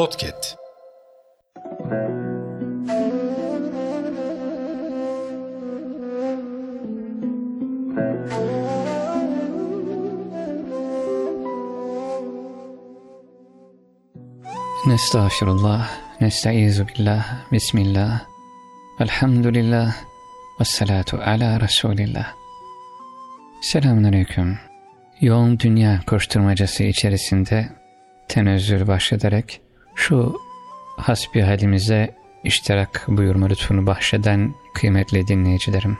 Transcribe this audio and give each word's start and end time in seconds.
Podcast 0.00 0.56
Nestağfirullah, 14.86 15.90
nesta'izu 16.20 16.88
billah, 16.88 17.52
bismillah, 17.52 18.20
elhamdülillah, 19.00 19.96
ve 20.60 20.64
salatu 20.64 21.16
ala 21.16 21.60
Resulillah. 21.60 22.34
Selamun 23.62 24.04
Aleyküm. 24.04 24.58
Yoğun 25.20 25.58
dünya 25.58 26.00
koşturmacası 26.06 26.84
içerisinde 26.84 27.68
tenezzül 28.28 28.86
bahşederek 28.86 29.60
şu 30.00 30.40
hasbi 30.96 31.42
halimize 31.42 32.14
iştirak 32.44 33.04
buyurma 33.08 33.46
lütfunu 33.46 33.86
bahşeden 33.86 34.54
kıymetli 34.74 35.28
dinleyicilerim. 35.28 35.98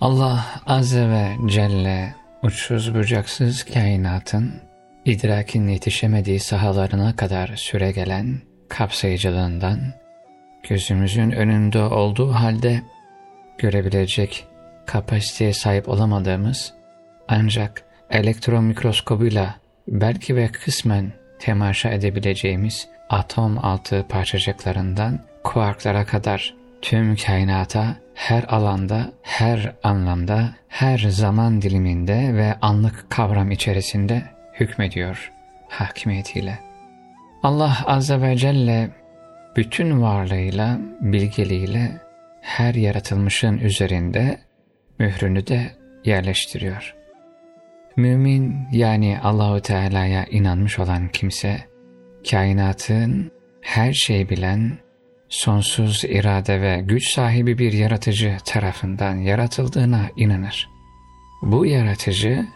Allah 0.00 0.46
Azze 0.66 1.08
ve 1.08 1.36
Celle 1.46 2.14
uçsuz 2.42 2.94
bucaksız 2.94 3.64
kainatın 3.64 4.54
idrakin 5.04 5.68
yetişemediği 5.68 6.40
sahalarına 6.40 7.16
kadar 7.16 7.52
süre 7.56 7.92
gelen 7.92 8.40
kapsayıcılığından 8.68 9.78
gözümüzün 10.68 11.30
önünde 11.30 11.82
olduğu 11.82 12.32
halde 12.32 12.82
görebilecek 13.58 14.46
kapasiteye 14.86 15.52
sahip 15.52 15.88
olamadığımız 15.88 16.74
ancak 17.28 17.82
elektron 18.10 18.64
mikroskobuyla 18.64 19.54
belki 19.88 20.36
ve 20.36 20.48
kısmen 20.48 21.12
temaşa 21.38 21.90
edebileceğimiz 21.90 22.95
atom 23.10 23.58
altı 23.64 24.06
parçacıklarından 24.08 25.20
kuarklara 25.44 26.04
kadar 26.04 26.54
tüm 26.82 27.16
kainata 27.16 27.96
her 28.14 28.44
alanda, 28.48 29.12
her 29.22 29.72
anlamda, 29.82 30.54
her 30.68 30.98
zaman 30.98 31.62
diliminde 31.62 32.34
ve 32.34 32.54
anlık 32.62 33.10
kavram 33.10 33.50
içerisinde 33.50 34.22
hükmediyor 34.60 35.32
hakimiyetiyle. 35.68 36.58
Allah 37.42 37.78
Azze 37.86 38.20
ve 38.20 38.36
Celle 38.36 38.90
bütün 39.56 40.02
varlığıyla, 40.02 40.78
bilgeliğiyle 41.00 42.00
her 42.40 42.74
yaratılmışın 42.74 43.58
üzerinde 43.58 44.38
mührünü 44.98 45.46
de 45.46 45.70
yerleştiriyor. 46.04 46.94
Mümin 47.96 48.56
yani 48.72 49.18
Allahu 49.22 49.60
Teala'ya 49.60 50.24
inanmış 50.24 50.78
olan 50.78 51.08
kimse, 51.08 51.56
kainatın 52.30 53.30
her 53.60 53.92
şeyi 53.92 54.28
bilen, 54.28 54.78
sonsuz 55.28 56.04
irade 56.04 56.60
ve 56.60 56.80
güç 56.84 57.14
sahibi 57.14 57.58
bir 57.58 57.72
yaratıcı 57.72 58.36
tarafından 58.44 59.14
yaratıldığına 59.14 60.08
inanır. 60.16 60.68
Bu 61.42 61.66
yaratıcı, 61.66 62.46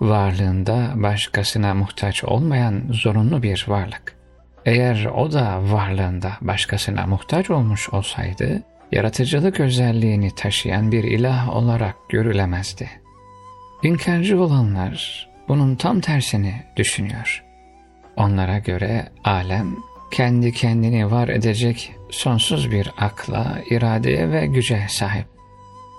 varlığında 0.00 0.92
başkasına 0.96 1.74
muhtaç 1.74 2.24
olmayan 2.24 2.82
zorunlu 2.90 3.42
bir 3.42 3.64
varlık. 3.68 4.16
Eğer 4.64 5.04
o 5.04 5.32
da 5.32 5.72
varlığında 5.72 6.32
başkasına 6.40 7.06
muhtaç 7.06 7.50
olmuş 7.50 7.90
olsaydı, 7.90 8.62
yaratıcılık 8.92 9.60
özelliğini 9.60 10.34
taşıyan 10.34 10.92
bir 10.92 11.04
ilah 11.04 11.56
olarak 11.56 11.96
görülemezdi. 12.08 12.90
İnkarcı 13.82 14.42
olanlar 14.42 15.28
bunun 15.48 15.76
tam 15.76 16.00
tersini 16.00 16.62
düşünüyor. 16.76 17.44
Onlara 18.16 18.58
göre 18.58 19.08
alem 19.24 19.76
kendi 20.10 20.52
kendini 20.52 21.10
var 21.10 21.28
edecek 21.28 21.92
sonsuz 22.10 22.70
bir 22.70 22.90
akla, 22.98 23.58
iradeye 23.70 24.30
ve 24.30 24.46
güce 24.46 24.86
sahip. 24.88 25.26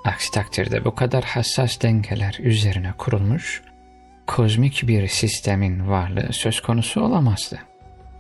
Aksi 0.06 0.32
takdirde 0.32 0.86
bu 0.86 0.96
kadar 0.96 1.24
hassas 1.24 1.82
dengeler 1.82 2.38
üzerine 2.40 2.94
kurulmuş, 2.98 3.62
kozmik 4.28 4.88
bir 4.88 5.08
sistemin 5.08 5.90
varlığı 5.90 6.34
söz 6.34 6.62
konusu 6.62 7.02
olamazdı. 7.02 7.60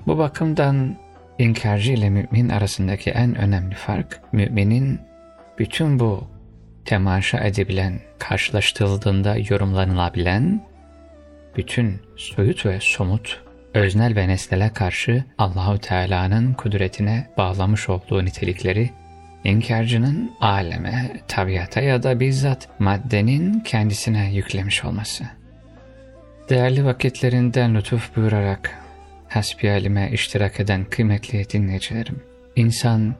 Bu 0.07 0.17
bakımdan 0.17 0.97
İnkarcı 1.39 1.91
ile 1.91 2.09
mümin 2.09 2.49
arasındaki 2.49 3.09
en 3.09 3.35
önemli 3.35 3.75
fark, 3.75 4.21
müminin 4.31 4.99
bütün 5.59 5.99
bu 5.99 6.27
temaşa 6.85 7.39
edebilen, 7.39 7.99
karşılaştırıldığında 8.19 9.35
yorumlanılabilen, 9.49 10.61
bütün 11.57 12.01
soyut 12.17 12.65
ve 12.65 12.79
somut, 12.81 13.43
öznel 13.75 14.15
ve 14.15 14.27
nesnele 14.27 14.69
karşı 14.69 15.23
Allahu 15.37 15.77
Teala'nın 15.77 16.53
kudretine 16.53 17.27
bağlamış 17.37 17.89
olduğu 17.89 18.25
nitelikleri, 18.25 18.89
inkarcının 19.43 20.31
aleme, 20.41 21.11
tabiata 21.27 21.81
ya 21.81 22.03
da 22.03 22.19
bizzat 22.19 22.79
maddenin 22.79 23.59
kendisine 23.59 24.33
yüklemiş 24.33 24.85
olması. 24.85 25.23
Değerli 26.49 26.85
vakitlerinden 26.85 27.75
lütuf 27.75 28.15
buyurarak 28.15 28.71
hasbihalime 29.29 30.11
iştirak 30.11 30.59
eden 30.59 30.85
kıymetli 30.85 31.49
dinleyicilerim. 31.49 32.23
İnsan 32.55 33.15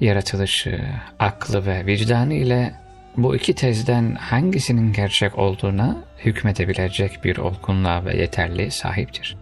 yaratılışı, 0.00 0.80
aklı 1.18 1.66
ve 1.66 1.86
vicdanı 1.86 2.34
ile 2.34 2.74
bu 3.16 3.36
iki 3.36 3.54
tezden 3.54 4.14
hangisinin 4.14 4.92
gerçek 4.92 5.38
olduğuna 5.38 5.96
hükmedebilecek 6.24 7.24
bir 7.24 7.36
olgunluğa 7.36 8.04
ve 8.04 8.16
yeterli 8.16 8.70
sahiptir. 8.70 9.41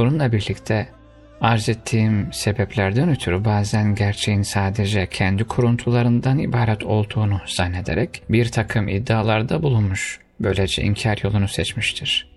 Bununla 0.00 0.32
birlikte 0.32 0.88
arz 1.40 1.68
ettiğim 1.68 2.32
sebeplerden 2.32 3.08
ötürü 3.10 3.44
bazen 3.44 3.94
gerçeğin 3.94 4.42
sadece 4.42 5.06
kendi 5.06 5.44
kuruntularından 5.44 6.38
ibaret 6.38 6.84
olduğunu 6.84 7.40
zannederek 7.46 8.22
bir 8.28 8.48
takım 8.48 8.88
iddialarda 8.88 9.62
bulunmuş, 9.62 10.20
böylece 10.40 10.82
inkar 10.82 11.20
yolunu 11.22 11.48
seçmiştir. 11.48 12.30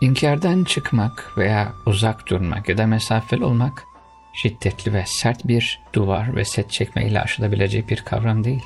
İnkardan 0.00 0.64
çıkmak 0.64 1.38
veya 1.38 1.72
uzak 1.86 2.28
durmak 2.28 2.68
ya 2.68 2.78
da 2.78 2.86
mesafeli 2.86 3.44
olmak 3.44 3.84
şiddetli 4.34 4.92
ve 4.92 5.04
sert 5.06 5.48
bir 5.48 5.80
duvar 5.92 6.36
ve 6.36 6.44
set 6.44 6.70
çekme 6.70 7.06
ile 7.06 7.20
aşılabilecek 7.20 7.88
bir 7.88 7.96
kavram 7.96 8.44
değil. 8.44 8.64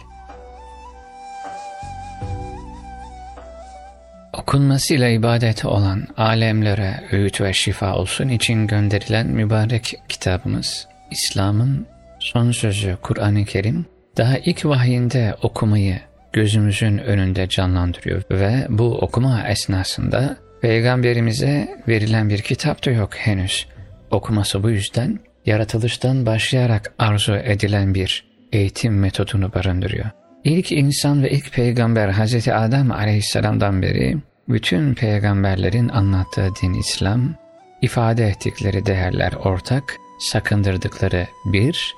Okunmasıyla 4.42 5.08
ibadet 5.08 5.64
olan 5.64 6.06
alemlere 6.16 7.00
öğüt 7.12 7.41
ve 7.41 7.53
şifa 7.53 7.94
olsun 7.94 8.28
için 8.28 8.66
gönderilen 8.66 9.26
mübarek 9.26 9.94
kitabımız, 10.08 10.88
İslam'ın 11.10 11.86
son 12.19 12.50
sözü 12.50 12.97
Kur'an-ı 13.02 13.44
Kerim, 13.44 13.86
daha 14.16 14.38
ilk 14.38 14.64
vahyinde 14.64 15.36
okumayı 15.42 16.00
gözümüzün 16.32 16.98
önünde 16.98 17.48
canlandırıyor 17.48 18.22
ve 18.31 18.66
bu 18.69 18.98
okuma 18.98 19.48
esnasında 19.48 20.36
Peygamberimize 20.62 21.69
verilen 21.88 22.28
bir 22.28 22.38
kitap 22.38 22.86
da 22.86 22.91
yok 22.91 23.14
henüz. 23.14 23.66
Okuması 24.10 24.62
bu 24.62 24.70
yüzden 24.70 25.19
yaratılıştan 25.47 26.26
başlayarak 26.26 26.92
arzu 26.98 27.34
edilen 27.34 27.94
bir 27.94 28.25
eğitim 28.52 29.00
metodunu 29.00 29.54
barındırıyor. 29.54 30.06
İlk 30.44 30.72
insan 30.72 31.22
ve 31.22 31.31
ilk 31.31 31.52
peygamber 31.52 32.12
Hz. 32.12 32.48
Adem 32.48 32.91
aleyhisselamdan 32.91 33.82
beri 33.82 34.16
bütün 34.48 34.94
peygamberlerin 34.94 35.88
anlattığı 35.88 36.50
din 36.62 36.75
İslam, 36.75 37.34
ifade 37.82 38.26
ettikleri 38.28 38.86
değerler 38.86 39.32
ortak, 39.32 39.97
sakındırdıkları 40.19 41.26
bir, 41.44 41.94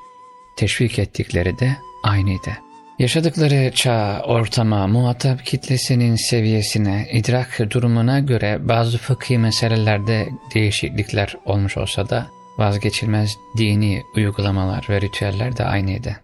teşvik 0.57 0.99
ettikleri 0.99 1.59
de 1.59 1.77
aynıydı. 2.03 2.51
Yaşadıkları 2.99 3.71
çağ, 3.75 4.23
ortama, 4.27 4.87
muhatap 4.87 5.45
kitlesinin 5.47 6.17
seviyesine, 6.17 7.09
idrak 7.13 7.61
durumuna 7.71 8.21
göre 8.21 8.69
bazı 8.69 8.99
fıkhi 8.99 9.39
meselelerde 9.39 10.29
değişiklikler 10.55 11.37
olmuş 11.45 11.77
olsa 11.77 12.09
da 12.09 12.27
vazgeçilmez 12.59 13.37
dini 13.57 14.03
uygulamalar 14.17 14.87
ve 14.91 15.01
ritüeller 15.01 15.57
de 15.57 15.65
aynıydı. 15.65 16.17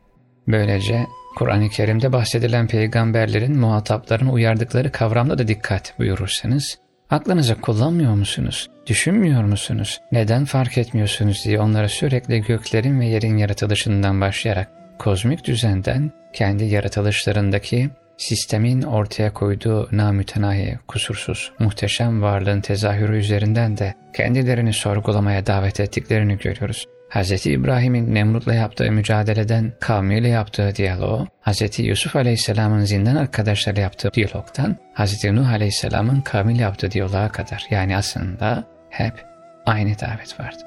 Böylece 0.48 1.06
Kur'an-ı 1.36 1.68
Kerim'de 1.68 2.12
bahsedilen 2.12 2.66
peygamberlerin 2.66 3.58
muhatapların 3.58 4.26
uyardıkları 4.26 4.92
kavramda 4.92 5.38
da 5.38 5.48
dikkat 5.48 5.98
buyurursanız, 5.98 6.78
aklınıza 7.10 7.54
kullanmıyor 7.54 8.14
musunuz? 8.14 8.70
Düşünmüyor 8.86 9.44
musunuz? 9.44 10.00
Neden 10.12 10.44
fark 10.44 10.78
etmiyorsunuz 10.78 11.44
diye 11.44 11.60
onlara 11.60 11.88
sürekli 11.88 12.42
göklerin 12.42 13.00
ve 13.00 13.06
yerin 13.06 13.36
yaratılışından 13.36 14.20
başlayarak 14.20 14.68
kozmik 14.98 15.44
düzenden 15.44 16.12
kendi 16.32 16.64
yaratılışlarındaki 16.64 17.90
sistemin 18.16 18.82
ortaya 18.82 19.32
koyduğu 19.32 19.88
namütenahi, 19.92 20.78
kusursuz, 20.88 21.52
muhteşem 21.58 22.22
varlığın 22.22 22.60
tezahürü 22.60 23.18
üzerinden 23.18 23.78
de 23.78 23.94
kendilerini 24.16 24.72
sorgulamaya 24.72 25.46
davet 25.46 25.80
ettiklerini 25.80 26.38
görüyoruz. 26.38 26.86
Hz. 27.10 27.46
İbrahim'in 27.46 28.14
Nemrut'la 28.14 28.54
yaptığı 28.54 28.92
mücadeleden 28.92 29.72
kavmiyle 29.80 30.28
yaptığı 30.28 30.76
diyaloğu, 30.76 31.26
Hz. 31.46 31.78
Yusuf 31.78 32.16
Aleyhisselam'ın 32.16 32.84
zindan 32.84 33.16
arkadaşlarıyla 33.16 33.82
yaptığı 33.82 34.12
diyalogtan, 34.12 34.76
Hz. 34.94 35.24
Nuh 35.24 35.50
Aleyhisselam'ın 35.50 36.20
kavmiyle 36.20 36.62
yaptığı 36.62 36.90
diyaloğa 36.90 37.28
kadar 37.28 37.66
yani 37.70 37.96
aslında 37.96 38.64
hep 38.90 39.24
aynı 39.66 39.98
davet 40.00 40.40
vardı. 40.40 40.62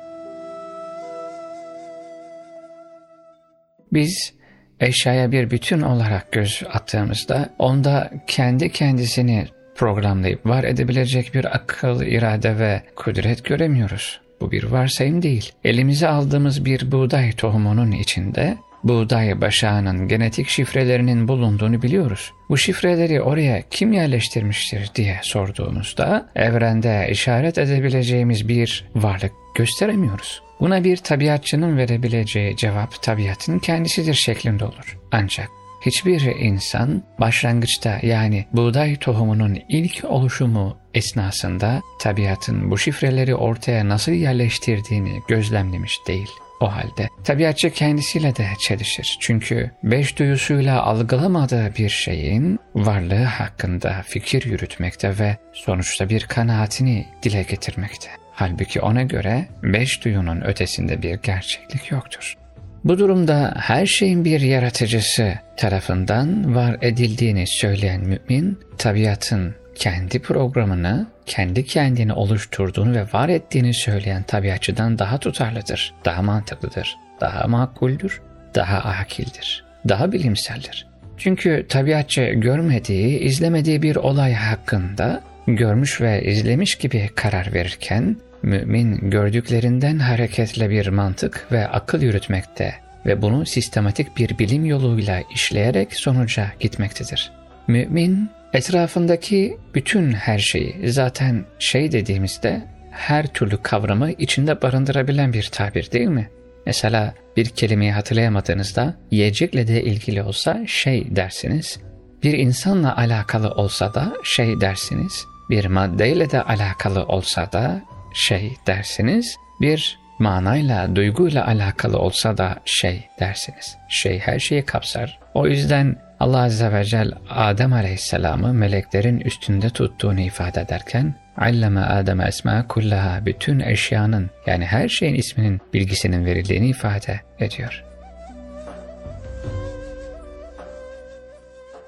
Biz 3.93 4.33
eşyaya 4.79 5.31
bir 5.31 5.49
bütün 5.49 5.81
olarak 5.81 6.31
göz 6.31 6.63
attığımızda 6.73 7.49
onda 7.59 8.11
kendi 8.27 8.71
kendisini 8.71 9.47
programlayıp 9.75 10.45
var 10.45 10.63
edebilecek 10.63 11.33
bir 11.33 11.55
akıl, 11.55 12.01
irade 12.01 12.59
ve 12.59 12.81
kudret 12.95 13.45
göremiyoruz. 13.45 14.21
Bu 14.43 14.51
bir 14.51 14.63
varsayım 14.63 15.21
değil. 15.21 15.51
Elimize 15.63 16.07
aldığımız 16.07 16.65
bir 16.65 16.91
buğday 16.91 17.31
tohumunun 17.31 17.91
içinde 17.91 18.57
buğday 18.83 19.41
başağının 19.41 20.07
genetik 20.07 20.47
şifrelerinin 20.47 21.27
bulunduğunu 21.27 21.81
biliyoruz. 21.81 22.31
Bu 22.49 22.57
şifreleri 22.57 23.21
oraya 23.21 23.63
kim 23.69 23.93
yerleştirmiştir 23.93 24.91
diye 24.95 25.19
sorduğumuzda 25.21 26.29
evrende 26.35 27.07
işaret 27.11 27.57
edebileceğimiz 27.57 28.47
bir 28.47 28.85
varlık 28.95 29.31
gösteremiyoruz. 29.55 30.41
Buna 30.59 30.83
bir 30.83 30.97
tabiatçının 30.97 31.77
verebileceği 31.77 32.57
cevap 32.57 33.01
tabiatın 33.01 33.59
kendisidir 33.59 34.13
şeklinde 34.13 34.65
olur. 34.65 34.99
Ancak 35.11 35.49
hiçbir 35.85 36.21
insan 36.21 37.03
başlangıçta 37.19 37.99
yani 38.01 38.45
buğday 38.53 38.95
tohumunun 38.95 39.59
ilk 39.69 40.03
oluşumu 40.03 40.77
esnasında 40.93 41.81
tabiatın 41.99 42.71
bu 42.71 42.77
şifreleri 42.77 43.35
ortaya 43.35 43.89
nasıl 43.89 44.11
yerleştirdiğini 44.11 45.19
gözlemlemiş 45.27 45.99
değil. 46.07 46.29
O 46.59 46.71
halde 46.71 47.09
tabiatçı 47.23 47.69
kendisiyle 47.69 48.35
de 48.35 48.47
çelişir. 48.59 49.17
Çünkü 49.19 49.71
beş 49.83 50.19
duyusuyla 50.19 50.83
algılamadığı 50.83 51.75
bir 51.77 51.89
şeyin 51.89 52.59
varlığı 52.75 53.23
hakkında 53.23 54.01
fikir 54.07 54.45
yürütmekte 54.45 55.19
ve 55.19 55.37
sonuçta 55.53 56.09
bir 56.09 56.23
kanaatini 56.23 57.07
dile 57.23 57.43
getirmekte. 57.43 58.09
Halbuki 58.33 58.81
ona 58.81 59.03
göre 59.03 59.47
beş 59.63 60.05
duyunun 60.05 60.41
ötesinde 60.41 61.01
bir 61.01 61.19
gerçeklik 61.23 61.91
yoktur. 61.91 62.37
Bu 62.83 62.99
durumda 62.99 63.53
her 63.57 63.85
şeyin 63.85 64.25
bir 64.25 64.41
yaratıcısı 64.41 65.33
tarafından 65.57 66.55
var 66.55 66.77
edildiğini 66.81 67.47
söyleyen 67.47 68.01
mümin, 68.01 68.59
tabiatın 68.77 69.55
kendi 69.75 70.19
programını, 70.19 71.07
kendi 71.25 71.65
kendini 71.65 72.13
oluşturduğunu 72.13 72.95
ve 72.95 73.05
var 73.13 73.29
ettiğini 73.29 73.73
söyleyen 73.73 74.23
tabiatçıdan 74.23 74.99
daha 74.99 75.17
tutarlıdır, 75.17 75.93
daha 76.05 76.21
mantıklıdır, 76.21 76.97
daha 77.21 77.47
makuldür, 77.47 78.21
daha 78.55 78.77
akildir, 78.77 79.65
daha 79.89 80.11
bilimseldir. 80.11 80.87
Çünkü 81.17 81.65
tabiatçı 81.69 82.21
görmediği, 82.21 83.19
izlemediği 83.19 83.81
bir 83.81 83.95
olay 83.95 84.33
hakkında 84.33 85.21
görmüş 85.47 86.01
ve 86.01 86.23
izlemiş 86.23 86.75
gibi 86.75 87.09
karar 87.15 87.53
verirken, 87.53 88.17
mümin 88.43 89.09
gördüklerinden 89.09 89.99
hareketle 89.99 90.69
bir 90.69 90.87
mantık 90.87 91.47
ve 91.51 91.67
akıl 91.67 92.01
yürütmekte 92.01 92.75
ve 93.05 93.21
bunu 93.21 93.45
sistematik 93.45 94.17
bir 94.17 94.39
bilim 94.39 94.65
yoluyla 94.65 95.21
işleyerek 95.33 95.93
sonuca 95.93 96.47
gitmektedir. 96.59 97.31
Mümin, 97.67 98.29
etrafındaki 98.53 99.57
bütün 99.75 100.13
her 100.13 100.39
şeyi 100.39 100.91
zaten 100.91 101.45
şey 101.59 101.91
dediğimizde 101.91 102.61
her 102.91 103.27
türlü 103.27 103.57
kavramı 103.57 104.11
içinde 104.11 104.61
barındırabilen 104.61 105.33
bir 105.33 105.49
tabir 105.51 105.91
değil 105.91 106.07
mi? 106.07 106.29
Mesela 106.65 107.13
bir 107.37 107.45
kelimeyi 107.45 107.91
hatırlayamadığınızda 107.91 108.95
yiyecekle 109.11 109.67
de 109.67 109.83
ilgili 109.83 110.23
olsa 110.23 110.63
şey 110.67 111.15
dersiniz, 111.15 111.79
bir 112.23 112.33
insanla 112.33 112.97
alakalı 112.97 113.51
olsa 113.51 113.93
da 113.93 114.13
şey 114.23 114.61
dersiniz, 114.61 115.25
bir 115.49 115.65
maddeyle 115.65 116.31
de 116.31 116.41
alakalı 116.41 117.05
olsa 117.05 117.51
da 117.51 117.81
şey 118.13 118.53
dersiniz, 118.67 119.37
bir 119.61 119.99
manayla, 120.19 120.95
duyguyla 120.95 121.47
alakalı 121.47 121.99
olsa 121.99 122.37
da 122.37 122.55
şey 122.65 123.07
dersiniz. 123.19 123.77
Şey 123.89 124.19
her 124.19 124.39
şeyi 124.39 124.65
kapsar. 124.65 125.19
O 125.33 125.47
yüzden 125.47 125.95
Allah 126.19 126.43
Azze 126.43 126.73
ve 126.73 126.83
Celle 126.83 127.15
Adem 127.29 127.73
Aleyhisselam'ı 127.73 128.53
meleklerin 128.53 129.19
üstünde 129.19 129.69
tuttuğunu 129.69 130.19
ifade 130.19 130.61
ederken 130.61 131.15
Alleme 131.37 131.81
Adem'e 131.81 132.27
esma 132.27 132.67
kullaha 132.67 133.25
bütün 133.25 133.59
eşyanın 133.59 134.29
yani 134.45 134.65
her 134.65 134.89
şeyin 134.89 135.15
isminin 135.15 135.61
bilgisinin 135.73 136.25
verildiğini 136.25 136.67
ifade 136.67 137.19
ediyor. 137.39 137.83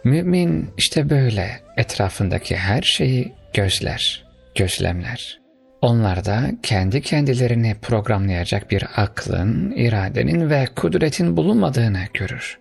Mümin 0.03 0.73
işte 0.77 1.09
böyle 1.09 1.59
etrafındaki 1.77 2.57
her 2.57 2.81
şeyi 2.81 3.33
gözler, 3.53 4.25
gözlemler. 4.55 5.44
Onlar 5.85 6.25
da 6.25 6.51
kendi 6.63 7.01
kendilerini 7.01 7.75
programlayacak 7.81 8.71
bir 8.71 8.85
aklın, 8.95 9.71
iradenin 9.71 10.49
ve 10.49 10.65
kudretin 10.75 11.37
bulunmadığını 11.37 12.01
görür. 12.13 12.59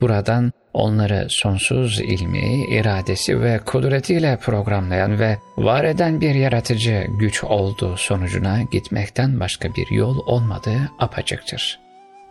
Buradan 0.00 0.52
onları 0.72 1.26
sonsuz 1.30 2.00
ilmi, 2.00 2.64
iradesi 2.70 3.42
ve 3.42 3.58
kudretiyle 3.58 4.36
programlayan 4.36 5.18
ve 5.18 5.36
var 5.56 5.84
eden 5.84 6.20
bir 6.20 6.34
yaratıcı 6.34 7.04
güç 7.18 7.44
olduğu 7.44 7.96
sonucuna 7.96 8.62
gitmekten 8.72 9.40
başka 9.40 9.68
bir 9.74 9.90
yol 9.90 10.18
olmadığı 10.26 10.90
apaçıktır. 10.98 11.80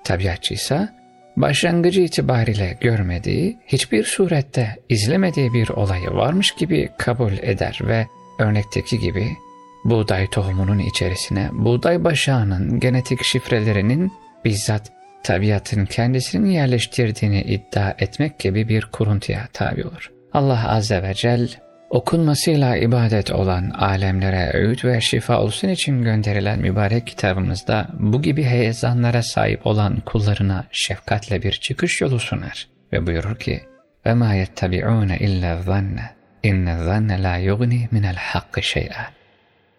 Tabiatçı 0.03 0.53
ise 0.53 0.89
başlangıcı 1.37 2.01
itibariyle 2.01 2.77
görmediği, 2.81 3.57
hiçbir 3.67 4.03
surette 4.03 4.75
izlemediği 4.89 5.53
bir 5.53 5.69
olayı 5.69 6.11
varmış 6.11 6.51
gibi 6.51 6.89
kabul 6.97 7.33
eder 7.41 7.79
ve 7.83 8.07
örnekteki 8.39 8.99
gibi 8.99 9.27
buğday 9.84 10.26
tohumunun 10.26 10.78
içerisine 10.78 11.48
buğday 11.52 12.04
başağının 12.04 12.80
genetik 12.80 13.24
şifrelerinin 13.24 14.12
bizzat 14.44 14.92
tabiatın 15.22 15.86
kendisinin 15.86 16.50
yerleştirdiğini 16.50 17.42
iddia 17.42 17.94
etmek 17.98 18.38
gibi 18.38 18.68
bir 18.68 18.86
kuruntuya 18.92 19.48
tabi 19.52 19.84
olur. 19.84 20.10
Allah 20.32 20.68
Azze 20.68 21.02
ve 21.02 21.14
Celle 21.14 21.48
okunmasıyla 21.90 22.76
ibadet 22.76 23.30
olan 23.30 23.70
alemlere 23.70 24.50
öğüt 24.54 24.84
ve 24.84 25.00
şifa 25.00 25.40
olsun 25.40 25.68
için 25.68 26.02
gönderilen 26.02 26.58
mübarek 26.58 27.06
kitabımızda 27.06 27.88
bu 27.98 28.22
gibi 28.22 28.44
heyecanlara 28.44 29.22
sahip 29.22 29.66
olan 29.66 30.00
kullarına 30.00 30.64
şefkatle 30.72 31.42
bir 31.42 31.52
çıkış 31.52 32.00
yolu 32.00 32.18
sunar 32.18 32.68
ve 32.92 33.06
buyurur 33.06 33.36
ki 33.36 33.60
وَمَا 34.06 34.30
يَتَّبِعُونَ 34.42 35.10
اِلَّا 35.26 35.50
الظَّنَّ 35.56 35.98
اِنَّ 36.50 36.66
الظَّنَّ 36.76 37.10
لَا 37.26 37.34
يُغْنِي 37.48 37.80
مِنَ 37.94 38.04
الْحَقِّ 38.14 38.54
شَيْئًا 38.60 39.04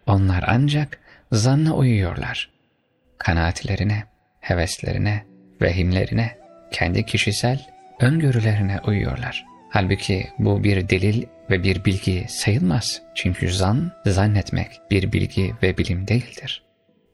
onlar 0.07 0.45
ancak 0.47 0.99
zanna 1.33 1.75
uyuyorlar. 1.75 2.51
Kanaatlerine, 3.19 4.05
heveslerine, 4.41 5.25
vehimlerine, 5.61 6.39
kendi 6.73 7.07
kişisel 7.07 7.67
öngörülerine 8.01 8.81
uyuyorlar. 8.87 9.45
Halbuki 9.71 10.29
bu 10.39 10.65
bir 10.65 10.89
delil 10.89 11.25
ve 11.51 11.63
bir 11.63 11.85
bilgi 11.85 12.27
sayılmaz. 12.29 13.03
Çünkü 13.15 13.53
zan, 13.53 13.93
zannetmek 14.07 14.81
bir 14.91 15.13
bilgi 15.13 15.55
ve 15.63 15.79
bilim 15.79 16.09
değildir. 16.09 16.63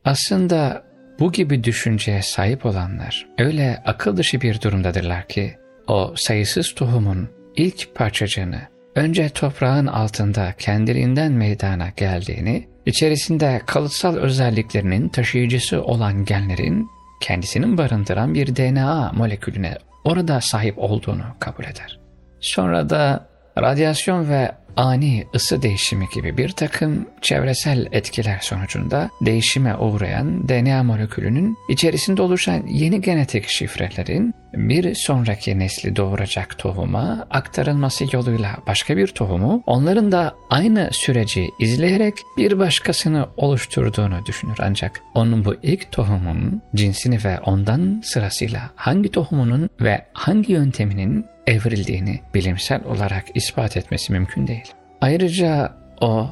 Aslında 0.05 0.83
bu 1.19 1.31
gibi 1.31 1.63
düşünceye 1.63 2.21
sahip 2.21 2.65
olanlar 2.65 3.27
öyle 3.37 3.81
akıl 3.85 4.17
dışı 4.17 4.41
bir 4.41 4.61
durumdadırlar 4.61 5.27
ki 5.27 5.57
o 5.87 6.13
sayısız 6.15 6.75
tohumun 6.75 7.29
ilk 7.55 7.95
parçacığını 7.95 8.61
önce 8.95 9.29
toprağın 9.29 9.87
altında 9.87 10.53
kendiliğinden 10.57 11.31
meydana 11.31 11.89
geldiğini, 11.89 12.67
içerisinde 12.85 13.61
kalıtsal 13.65 14.15
özelliklerinin 14.15 15.09
taşıyıcısı 15.09 15.83
olan 15.83 16.25
genlerin 16.25 16.89
kendisinin 17.21 17.77
barındıran 17.77 18.33
bir 18.33 18.55
DNA 18.55 19.11
molekülüne 19.11 19.77
orada 20.03 20.41
sahip 20.41 20.77
olduğunu 20.77 21.23
kabul 21.39 21.63
eder. 21.63 21.99
Sonra 22.39 22.89
da 22.89 23.27
radyasyon 23.57 24.29
ve 24.29 24.51
ani 24.77 25.25
ısı 25.35 25.61
değişimi 25.61 26.05
gibi 26.15 26.37
bir 26.37 26.49
takım 26.49 27.05
çevresel 27.21 27.87
etkiler 27.91 28.39
sonucunda 28.41 29.09
değişime 29.21 29.75
uğrayan 29.75 30.47
DNA 30.47 30.83
molekülünün 30.83 31.57
içerisinde 31.69 32.21
oluşan 32.21 32.67
yeni 32.67 33.01
genetik 33.01 33.47
şifrelerin 33.47 34.33
bir 34.53 34.95
sonraki 34.95 35.59
nesli 35.59 35.95
doğuracak 35.95 36.57
tohuma 36.57 37.27
aktarılması 37.29 38.05
yoluyla 38.15 38.57
başka 38.67 38.97
bir 38.97 39.07
tohumu 39.07 39.63
onların 39.65 40.11
da 40.11 40.35
aynı 40.49 40.89
süreci 40.91 41.49
izleyerek 41.59 42.13
bir 42.37 42.59
başkasını 42.59 43.27
oluşturduğunu 43.37 44.25
düşünür. 44.25 44.57
Ancak 44.59 45.01
onun 45.15 45.45
bu 45.45 45.55
ilk 45.63 45.91
tohumun 45.91 46.61
cinsini 46.75 47.23
ve 47.23 47.39
ondan 47.39 48.01
sırasıyla 48.05 48.71
hangi 48.75 49.11
tohumunun 49.11 49.69
ve 49.81 50.05
hangi 50.13 50.51
yönteminin 50.51 51.25
evrildiğini 51.47 52.19
bilimsel 52.33 52.83
olarak 52.83 53.25
ispat 53.33 53.77
etmesi 53.77 54.11
mümkün 54.11 54.47
değil. 54.47 54.73
Ayrıca 55.01 55.73
o 56.01 56.29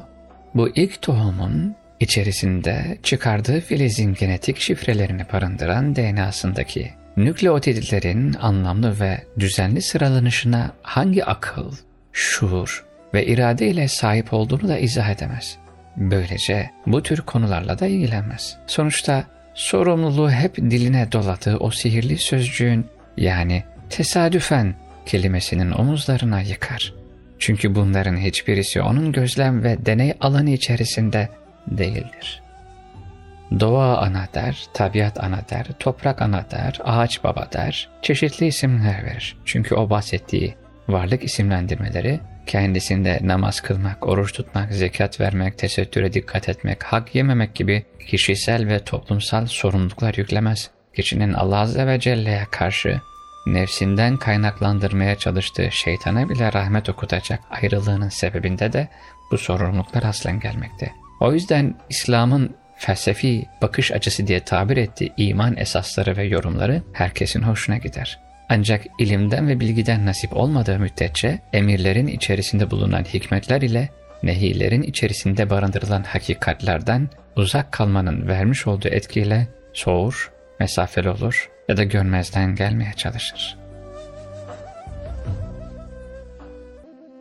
bu 0.54 0.68
ilk 0.68 1.02
tohumun 1.02 1.74
içerisinde 2.00 2.98
çıkardığı 3.02 3.60
filizin 3.60 4.14
genetik 4.14 4.58
şifrelerini 4.58 5.22
barındıran 5.32 5.96
DNA'sındaki 5.96 6.90
nükleotidlerin 7.16 8.34
anlamlı 8.34 9.00
ve 9.00 9.22
düzenli 9.38 9.82
sıralanışına 9.82 10.72
hangi 10.82 11.24
akıl, 11.24 11.72
şuur 12.12 12.84
ve 13.14 13.26
irade 13.26 13.68
ile 13.68 13.88
sahip 13.88 14.32
olduğunu 14.32 14.68
da 14.68 14.78
izah 14.78 15.10
edemez. 15.10 15.58
Böylece 15.96 16.70
bu 16.86 17.02
tür 17.02 17.20
konularla 17.20 17.78
da 17.78 17.86
ilgilenmez. 17.86 18.58
Sonuçta 18.66 19.24
sorumluluğu 19.54 20.30
hep 20.30 20.56
diline 20.56 21.12
doladığı 21.12 21.56
o 21.56 21.70
sihirli 21.70 22.18
sözcüğün 22.18 22.86
yani 23.16 23.64
tesadüfen 23.90 24.74
kelimesinin 25.06 25.70
omuzlarına 25.70 26.40
yıkar. 26.40 26.94
Çünkü 27.38 27.74
bunların 27.74 28.16
hiçbirisi 28.16 28.82
onun 28.82 29.12
gözlem 29.12 29.64
ve 29.64 29.86
deney 29.86 30.14
alanı 30.20 30.50
içerisinde 30.50 31.28
değildir. 31.66 32.42
Doğa 33.60 33.96
ana 33.96 34.28
der, 34.34 34.66
tabiat 34.74 35.24
ana 35.24 35.40
der, 35.50 35.66
toprak 35.78 36.22
ana 36.22 36.44
der, 36.50 36.80
ağaç 36.84 37.24
baba 37.24 37.48
der, 37.52 37.88
çeşitli 38.02 38.46
isimler 38.46 39.04
verir. 39.04 39.36
Çünkü 39.44 39.74
o 39.74 39.90
bahsettiği 39.90 40.54
varlık 40.88 41.24
isimlendirmeleri 41.24 42.20
kendisinde 42.46 43.18
namaz 43.22 43.60
kılmak, 43.60 44.08
oruç 44.08 44.32
tutmak, 44.32 44.72
zekat 44.72 45.20
vermek, 45.20 45.58
tesettüre 45.58 46.12
dikkat 46.12 46.48
etmek, 46.48 46.84
hak 46.84 47.14
yememek 47.14 47.54
gibi 47.54 47.84
kişisel 48.06 48.68
ve 48.68 48.78
toplumsal 48.78 49.46
sorumluluklar 49.46 50.14
yüklemez. 50.14 50.70
Kişinin 50.96 51.32
Allah 51.32 51.58
Azze 51.58 51.86
ve 51.86 52.00
Celle'ye 52.00 52.46
karşı 52.50 53.00
nefsinden 53.46 54.16
kaynaklandırmaya 54.16 55.16
çalıştığı 55.16 55.68
şeytana 55.70 56.28
bile 56.28 56.52
rahmet 56.52 56.88
okutacak 56.88 57.40
ayrılığının 57.50 58.08
sebebinde 58.08 58.72
de 58.72 58.88
bu 59.30 59.38
sorumluluklar 59.38 60.02
aslen 60.02 60.40
gelmekte. 60.40 60.92
O 61.20 61.32
yüzden 61.32 61.74
İslam'ın 61.90 62.54
felsefi 62.76 63.46
bakış 63.62 63.92
açısı 63.92 64.26
diye 64.26 64.40
tabir 64.40 64.76
ettiği 64.76 65.12
iman 65.16 65.56
esasları 65.56 66.16
ve 66.16 66.24
yorumları 66.24 66.82
herkesin 66.92 67.42
hoşuna 67.42 67.76
gider. 67.76 68.18
Ancak 68.48 68.84
ilimden 68.98 69.48
ve 69.48 69.60
bilgiden 69.60 70.06
nasip 70.06 70.36
olmadığı 70.36 70.78
müddetçe 70.78 71.38
emirlerin 71.52 72.06
içerisinde 72.06 72.70
bulunan 72.70 73.04
hikmetler 73.04 73.62
ile 73.62 73.88
nehilerin 74.22 74.82
içerisinde 74.82 75.50
barındırılan 75.50 76.02
hakikatlerden 76.02 77.08
uzak 77.36 77.72
kalmanın 77.72 78.28
vermiş 78.28 78.66
olduğu 78.66 78.88
etkiyle 78.88 79.48
soğur, 79.72 80.32
mesafeli 80.60 81.10
olur 81.10 81.50
ya 81.72 81.76
da 81.76 81.84
görmezden 81.84 82.54
gelmeye 82.54 82.92
çalışır. 82.96 83.56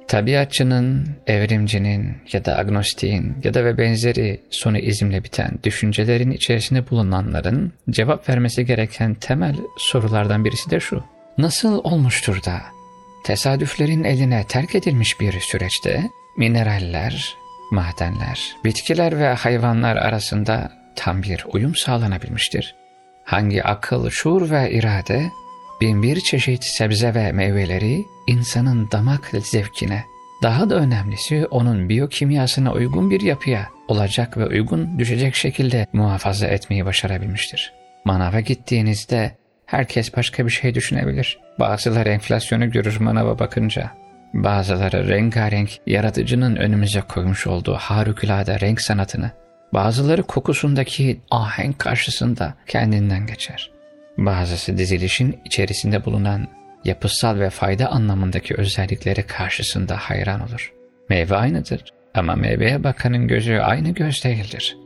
Tabiatçının, 0.08 1.10
evrimcinin 1.28 2.18
ya 2.32 2.46
da 2.46 2.58
agnostiğin 2.58 3.38
ya 3.44 3.54
da 3.54 3.66
ve 3.66 3.78
benzeri 3.78 4.42
sonu 4.50 4.78
izimle 4.78 5.24
biten 5.24 5.52
düşüncelerin 5.64 6.32
içerisinde 6.32 6.90
bulunanların 6.90 7.74
cevap 7.90 8.30
vermesi 8.30 8.66
gereken 8.66 9.14
temel 9.14 9.56
sorulardan 9.78 10.46
birisi 10.46 10.72
de 10.72 10.80
şu. 10.80 11.04
Nasıl 11.38 11.78
olmuştur 11.84 12.44
da 12.44 12.62
tesadüflerin 13.24 14.04
eline 14.04 14.44
terk 14.48 14.76
edilmiş 14.76 15.20
bir 15.20 15.40
süreçte 15.40 16.04
mineraller, 16.38 17.36
madenler, 17.72 18.56
bitkiler 18.66 19.20
ve 19.20 19.28
hayvanlar 19.28 19.96
arasında 19.96 20.72
tam 20.96 21.24
bir 21.24 21.46
uyum 21.54 21.76
sağlanabilmiştir? 21.76 22.81
Hangi 23.32 23.64
akıl, 23.64 24.10
şuur 24.10 24.50
ve 24.50 24.72
irade 24.72 25.32
binbir 25.82 26.20
çeşit 26.20 26.64
sebze 26.64 27.14
ve 27.14 27.32
meyveleri 27.32 28.06
insanın 28.28 28.92
damak 28.92 29.32
zevkine, 29.44 30.04
daha 30.44 30.70
da 30.70 30.76
önemlisi 30.76 31.46
onun 31.46 31.90
biyokimyasına 31.90 32.74
uygun 32.74 33.12
bir 33.12 33.22
yapıya 33.22 33.70
olacak 33.88 34.38
ve 34.38 34.46
uygun 34.46 35.00
düşecek 35.00 35.36
şekilde 35.36 35.88
muhafaza 35.94 36.48
etmeyi 36.48 36.86
başarabilmiştir. 36.86 37.74
Manava 38.06 38.40
gittiğinizde 38.40 39.38
herkes 39.66 40.18
başka 40.18 40.46
bir 40.46 40.52
şey 40.52 40.76
düşünebilir. 40.76 41.40
Bazıları 41.60 42.10
enflasyonu 42.10 42.72
görür 42.72 43.00
manava 43.00 43.40
bakınca. 43.40 43.92
Bazıları 44.34 45.10
rengarenk 45.10 45.70
yaratıcının 45.88 46.56
önümüze 46.56 47.02
koymuş 47.02 47.48
olduğu 47.48 47.76
harikulade 47.76 48.60
renk 48.60 48.82
sanatını. 48.82 49.32
Bazıları 49.74 50.24
kokusundaki 50.24 51.20
ahenk 51.32 51.80
karşısında 51.80 52.54
kendinden 52.68 53.28
geçer. 53.28 53.72
Bazısı 54.18 54.78
dizilişin 54.78 55.40
içerisinde 55.46 56.06
bulunan 56.06 56.48
yapısal 56.86 57.40
ve 57.40 57.50
fayda 57.50 57.88
anlamındaki 57.88 58.56
özellikleri 58.56 59.24
karşısında 59.24 59.98
hayran 59.98 60.42
olur. 60.42 60.74
Meyve 61.10 61.36
aynıdır 61.36 61.84
ama 62.14 62.36
meyveye 62.36 62.84
bakanın 62.84 63.28
gözü 63.28 63.58
aynı 63.58 63.90
göz 63.90 64.24
değildir. 64.24 64.78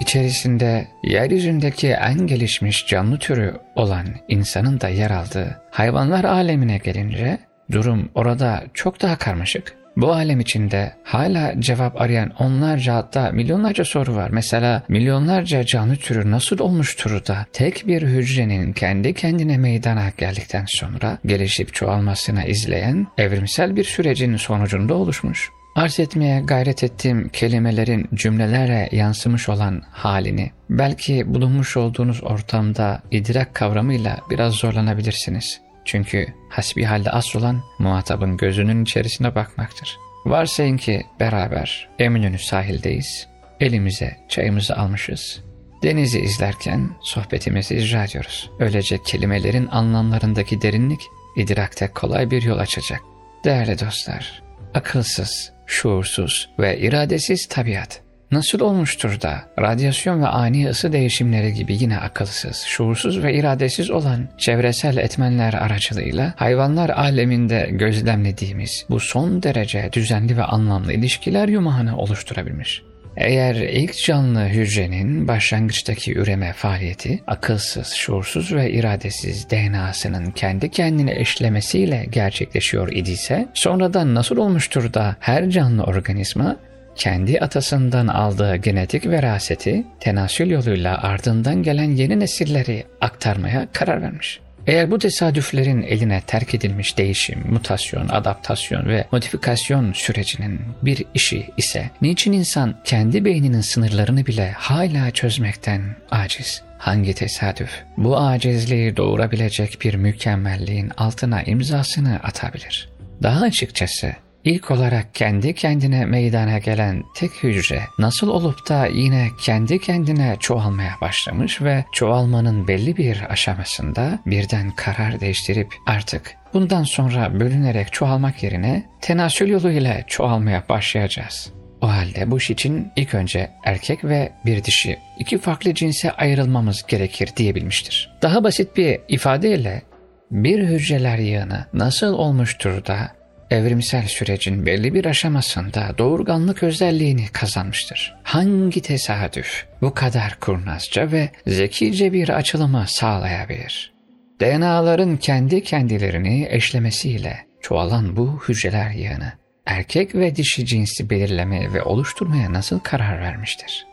İçerisinde 0.00 0.88
yeryüzündeki 1.02 1.88
en 1.88 2.26
gelişmiş 2.26 2.86
canlı 2.86 3.18
türü 3.18 3.54
olan 3.76 4.06
insanın 4.28 4.80
da 4.80 4.88
yer 4.88 5.10
aldığı 5.10 5.60
hayvanlar 5.70 6.24
alemine 6.24 6.78
gelince 6.78 7.38
durum 7.72 8.10
orada 8.14 8.64
çok 8.74 9.02
daha 9.02 9.16
karmaşık. 9.18 9.81
Bu 9.96 10.12
alem 10.12 10.40
içinde 10.40 10.92
hala 11.04 11.60
cevap 11.60 12.00
arayan 12.00 12.30
onlarca 12.38 12.94
hatta 12.94 13.30
milyonlarca 13.32 13.84
soru 13.84 14.14
var. 14.14 14.30
Mesela 14.30 14.82
milyonlarca 14.88 15.66
canlı 15.66 15.96
türü 15.96 16.30
nasıl 16.30 16.58
olmuştur 16.58 17.26
da 17.26 17.46
tek 17.52 17.86
bir 17.86 18.02
hücrenin 18.02 18.72
kendi 18.72 19.14
kendine 19.14 19.58
meydana 19.58 20.12
geldikten 20.18 20.64
sonra 20.68 21.18
gelişip 21.26 21.74
çoğalmasına 21.74 22.44
izleyen 22.44 23.06
evrimsel 23.18 23.76
bir 23.76 23.84
sürecin 23.84 24.36
sonucunda 24.36 24.94
oluşmuş. 24.94 25.50
Arz 25.74 26.00
etmeye 26.00 26.40
gayret 26.40 26.84
ettiğim 26.84 27.28
kelimelerin 27.28 28.08
cümlelere 28.14 28.88
yansımış 28.92 29.48
olan 29.48 29.82
halini, 29.90 30.50
belki 30.70 31.34
bulunmuş 31.34 31.76
olduğunuz 31.76 32.22
ortamda 32.22 33.02
idrak 33.10 33.54
kavramıyla 33.54 34.18
biraz 34.30 34.54
zorlanabilirsiniz. 34.54 35.60
Çünkü 35.84 36.26
hasbihalde 36.48 37.10
asıl 37.10 37.38
olan 37.38 37.62
muhatabın 37.78 38.36
gözünün 38.36 38.82
içerisine 38.82 39.34
bakmaktır. 39.34 39.98
Varsayın 40.24 40.76
ki 40.76 41.06
beraber 41.20 41.88
Eminönü 41.98 42.38
sahildeyiz, 42.38 43.28
elimize 43.60 44.16
çayımızı 44.28 44.76
almışız. 44.76 45.42
Denizi 45.82 46.20
izlerken 46.20 46.90
sohbetimizi 47.00 47.76
icra 47.76 48.04
ediyoruz. 48.04 48.50
Öylece 48.58 49.02
kelimelerin 49.02 49.66
anlamlarındaki 49.66 50.62
derinlik 50.62 51.00
idrakte 51.36 51.88
kolay 51.88 52.30
bir 52.30 52.42
yol 52.42 52.58
açacak. 52.58 53.00
Değerli 53.44 53.80
dostlar, 53.80 54.42
akılsız, 54.74 55.52
şuursuz 55.66 56.50
ve 56.58 56.78
iradesiz 56.78 57.48
tabiat 57.48 58.02
nasıl 58.32 58.60
olmuştur 58.60 59.20
da 59.20 59.42
radyasyon 59.60 60.22
ve 60.22 60.26
ani 60.26 60.68
ısı 60.68 60.92
değişimleri 60.92 61.54
gibi 61.54 61.76
yine 61.80 61.98
akılsız, 61.98 62.56
şuursuz 62.56 63.22
ve 63.22 63.34
iradesiz 63.34 63.90
olan 63.90 64.28
çevresel 64.38 64.96
etmenler 64.96 65.54
aracılığıyla 65.54 66.34
hayvanlar 66.36 66.90
aleminde 66.90 67.68
gözlemlediğimiz 67.72 68.86
bu 68.90 69.00
son 69.00 69.42
derece 69.42 69.90
düzenli 69.92 70.36
ve 70.36 70.44
anlamlı 70.44 70.92
ilişkiler 70.92 71.48
yumağını 71.48 71.96
oluşturabilmiş. 71.96 72.82
Eğer 73.16 73.54
ilk 73.54 74.04
canlı 74.04 74.44
hücrenin 74.44 75.28
başlangıçtaki 75.28 76.14
üreme 76.14 76.52
faaliyeti 76.52 77.22
akılsız, 77.26 77.92
şuursuz 77.92 78.54
ve 78.54 78.70
iradesiz 78.70 79.50
DNA'sının 79.50 80.30
kendi 80.30 80.70
kendine 80.70 81.20
eşlemesiyle 81.20 82.06
gerçekleşiyor 82.10 82.92
idiyse, 82.92 83.48
sonradan 83.54 84.14
nasıl 84.14 84.36
olmuştur 84.36 84.94
da 84.94 85.16
her 85.20 85.50
canlı 85.50 85.82
organizma 85.82 86.56
kendi 86.96 87.40
atasından 87.40 88.06
aldığı 88.06 88.56
genetik 88.56 89.06
veraseti 89.06 89.84
tenasül 90.00 90.50
yoluyla 90.50 91.02
ardından 91.02 91.62
gelen 91.62 91.90
yeni 91.90 92.20
nesilleri 92.20 92.84
aktarmaya 93.00 93.68
karar 93.72 94.02
vermiş. 94.02 94.40
Eğer 94.66 94.90
bu 94.90 94.98
tesadüflerin 94.98 95.82
eline 95.82 96.20
terk 96.26 96.54
edilmiş 96.54 96.98
değişim, 96.98 97.44
mutasyon, 97.50 98.08
adaptasyon 98.08 98.88
ve 98.88 99.06
modifikasyon 99.12 99.92
sürecinin 99.92 100.60
bir 100.82 101.04
işi 101.14 101.50
ise 101.56 101.90
niçin 102.02 102.32
insan 102.32 102.74
kendi 102.84 103.24
beyninin 103.24 103.60
sınırlarını 103.60 104.26
bile 104.26 104.50
hala 104.50 105.10
çözmekten 105.10 105.82
aciz? 106.10 106.62
Hangi 106.78 107.14
tesadüf 107.14 107.82
bu 107.96 108.18
acizliği 108.18 108.96
doğurabilecek 108.96 109.78
bir 109.84 109.94
mükemmelliğin 109.94 110.92
altına 110.96 111.42
imzasını 111.42 112.20
atabilir? 112.22 112.88
Daha 113.22 113.44
açıkçası 113.44 114.12
İlk 114.44 114.70
olarak 114.70 115.14
kendi 115.14 115.54
kendine 115.54 116.04
meydana 116.04 116.58
gelen 116.58 117.02
tek 117.14 117.30
hücre 117.42 117.82
nasıl 117.98 118.28
olup 118.28 118.68
da 118.68 118.86
yine 118.86 119.28
kendi 119.40 119.78
kendine 119.78 120.36
çoğalmaya 120.40 120.94
başlamış 121.00 121.62
ve 121.62 121.84
çoğalmanın 121.92 122.68
belli 122.68 122.96
bir 122.96 123.32
aşamasında 123.32 124.18
birden 124.26 124.70
karar 124.70 125.20
değiştirip 125.20 125.74
artık 125.86 126.34
bundan 126.54 126.82
sonra 126.82 127.40
bölünerek 127.40 127.92
çoğalmak 127.92 128.42
yerine 128.42 128.86
tenasül 129.00 129.48
yoluyla 129.48 130.06
çoğalmaya 130.06 130.64
başlayacağız. 130.68 131.52
O 131.80 131.88
halde 131.88 132.30
bu 132.30 132.38
iş 132.38 132.50
için 132.50 132.92
ilk 132.96 133.14
önce 133.14 133.50
erkek 133.64 134.04
ve 134.04 134.32
bir 134.46 134.64
dişi 134.64 134.98
iki 135.18 135.38
farklı 135.38 135.74
cinse 135.74 136.12
ayrılmamız 136.12 136.86
gerekir 136.88 137.30
diyebilmiştir. 137.36 138.10
Daha 138.22 138.44
basit 138.44 138.76
bir 138.76 139.00
ifadeyle 139.08 139.82
bir 140.30 140.62
hücreler 140.62 141.18
yığını 141.18 141.66
nasıl 141.72 142.14
olmuştur 142.14 142.86
da 142.86 143.21
evrimsel 143.52 144.06
sürecin 144.06 144.66
belli 144.66 144.94
bir 144.94 145.04
aşamasında 145.04 145.94
doğurganlık 145.98 146.62
özelliğini 146.62 147.26
kazanmıştır. 147.32 148.14
Hangi 148.22 148.82
tesadüf 148.82 149.66
bu 149.82 149.94
kadar 149.94 150.36
kurnazca 150.40 151.12
ve 151.12 151.30
zekice 151.46 152.12
bir 152.12 152.28
açılımı 152.28 152.84
sağlayabilir? 152.88 153.92
DNA'ların 154.40 155.16
kendi 155.16 155.62
kendilerini 155.62 156.46
eşlemesiyle 156.50 157.46
çoğalan 157.60 158.16
bu 158.16 158.42
hücreler 158.48 158.90
yığını, 158.90 159.32
erkek 159.66 160.14
ve 160.14 160.36
dişi 160.36 160.66
cinsi 160.66 161.10
belirleme 161.10 161.72
ve 161.72 161.82
oluşturmaya 161.82 162.52
nasıl 162.52 162.78
karar 162.78 163.20
vermiştir? 163.20 163.86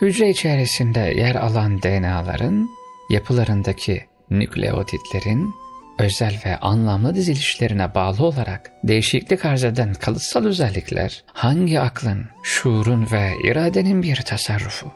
Hücre 0.00 0.30
içerisinde 0.30 1.00
yer 1.00 1.34
alan 1.34 1.82
DNA'ların 1.82 2.70
yapılarındaki 3.10 4.04
nükleotitlerin 4.30 5.54
özel 6.04 6.34
ve 6.46 6.56
anlamlı 6.56 7.14
dizilişlerine 7.14 7.94
bağlı 7.94 8.24
olarak 8.24 8.70
değişiklik 8.84 9.44
arz 9.44 9.64
eden 9.64 9.94
kalıtsal 9.94 10.44
özellikler 10.44 11.24
hangi 11.32 11.80
aklın, 11.80 12.26
şuurun 12.42 13.08
ve 13.12 13.32
iradenin 13.44 14.02
bir 14.02 14.16
tasarrufu? 14.16 14.92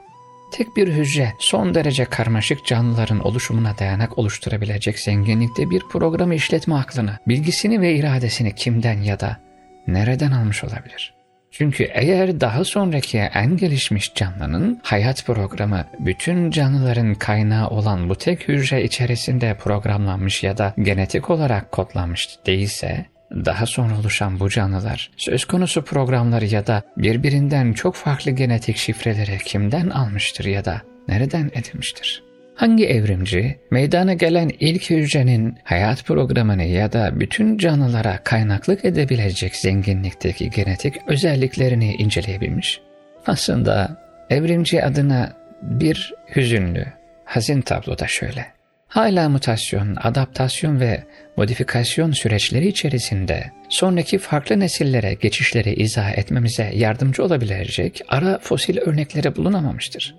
Tek 0.52 0.76
bir 0.76 0.88
hücre 0.88 1.32
son 1.38 1.75
derece 1.75 2.04
karmaşık 2.04 2.66
canlıların 2.66 3.20
oluşumuna 3.20 3.78
dayanak 3.78 4.18
oluşturabilecek 4.18 4.99
zenginlikte 4.99 5.70
bir 5.70 5.82
programı 5.92 6.34
işletme 6.34 6.75
aklını, 6.75 7.18
bilgisini 7.28 7.80
ve 7.80 7.94
iradesini 7.94 8.54
kimden 8.54 9.02
ya 9.02 9.20
da 9.20 9.40
nereden 9.87 10.30
almış 10.30 10.64
olabilir? 10.64 11.14
Çünkü 11.56 11.84
eğer 11.84 12.40
daha 12.40 12.64
sonraki 12.64 13.18
en 13.18 13.56
gelişmiş 13.56 14.14
canlının 14.14 14.80
hayat 14.82 15.26
programı 15.26 15.84
bütün 15.99 16.50
canlıların 16.50 17.14
kaynağı 17.14 17.68
olan 17.68 18.08
bu 18.08 18.16
tek 18.16 18.49
hücre 18.49 18.84
içerisinde 18.84 19.56
programlanmış 19.56 20.42
ya 20.42 20.58
da 20.58 20.75
genetik 20.82 21.30
olarak 21.30 21.73
kodlanmış 21.73 22.28
değilse, 22.46 23.06
daha 23.30 23.66
sonra 23.66 23.99
oluşan 23.99 24.40
bu 24.40 24.49
canlılar 24.49 25.11
söz 25.16 25.44
konusu 25.44 25.84
programları 25.84 26.44
ya 26.44 26.66
da 26.66 26.82
birbirinden 26.96 27.73
çok 27.73 27.94
farklı 27.94 28.30
genetik 28.30 28.76
şifreleri 28.76 29.38
kimden 29.38 29.90
almıştır 29.90 30.44
ya 30.44 30.64
da 30.64 30.82
nereden 31.08 31.50
edinmiştir? 31.54 32.33
Hangi 32.54 32.87
evrimci 32.87 33.58
meydana 33.70 34.14
gelen 34.14 34.50
ilk 34.61 34.90
hücrenin 34.90 35.58
hayat 35.64 36.04
programını 36.04 36.64
ya 36.64 36.92
da 36.92 37.20
bütün 37.20 37.58
canlılara 37.58 38.18
kaynaklık 38.25 38.84
edebilecek 38.84 39.56
zenginlikteki 39.56 40.50
genetik 40.50 40.94
özelliklerini 41.06 41.94
inceleyebilmiş? 41.94 42.80
Aslında 43.26 44.00
evrimci 44.30 44.84
adına 44.84 45.32
bir 45.62 46.14
hüzünlü, 46.37 46.87
hazin 47.25 47.61
tabloda 47.61 48.06
şöyle. 48.06 48.46
Hala 48.88 49.28
mutasyon, 49.28 49.96
adaptasyon 50.02 50.80
ve 50.80 51.04
modifikasyon 51.37 52.12
süreçleri 52.12 52.68
içerisinde 52.68 53.50
sonraki 53.68 54.18
farklı 54.18 54.61
nesillere 54.61 55.14
geçişleri 55.14 55.75
izah 55.75 56.18
etmemize 56.18 56.70
yardımcı 56.75 57.25
olabilecek 57.25 58.00
ara 58.08 58.38
fosil 58.38 58.78
örnekleri 58.78 59.37
bulunamamıştır. 59.37 60.14